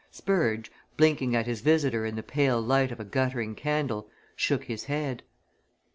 [0.09, 4.85] Spurge, blinking at his visitor in the pale light of a guttering candle, shook his
[4.85, 5.21] head.